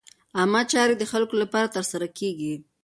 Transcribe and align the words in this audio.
عامه 0.37 0.61
چارې 0.71 0.95
د 0.97 1.03
خلکو 1.11 1.35
لپاره 1.43 1.73
ترسره 1.75 2.07
کېږي. 2.17 2.53